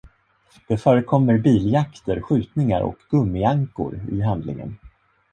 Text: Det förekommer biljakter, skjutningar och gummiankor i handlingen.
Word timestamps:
Det 0.67 0.77
förekommer 0.77 1.37
biljakter, 1.37 2.21
skjutningar 2.21 2.81
och 2.81 2.95
gummiankor 3.09 3.99
i 4.11 4.21
handlingen. 4.21 4.77